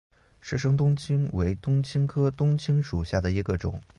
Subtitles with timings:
[0.39, 3.79] 石生冬青为冬青科冬青属下的一个种。